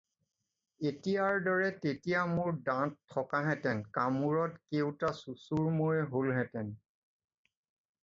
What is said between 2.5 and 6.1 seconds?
দাঁত থকাহেঁতেন কামোৰত কেউটা চূচূৰ্মৈ